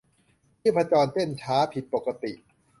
[0.61, 2.31] ชีพจรเต้นช้าผิดปกติ